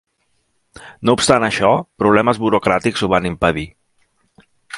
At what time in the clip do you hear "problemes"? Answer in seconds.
2.05-2.41